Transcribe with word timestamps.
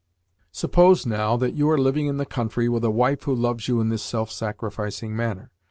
Suppose, 0.51 1.05
now, 1.05 1.37
that 1.37 1.53
you 1.53 1.69
are 1.69 1.77
living 1.77 2.07
in 2.07 2.17
the 2.17 2.25
country 2.25 2.67
with 2.67 2.83
a 2.83 2.89
wife 2.89 3.25
who 3.25 3.35
loves 3.35 3.67
you 3.67 3.79
in 3.81 3.89
this 3.89 4.01
self 4.01 4.31
sacrificing 4.31 5.15
manner. 5.15 5.51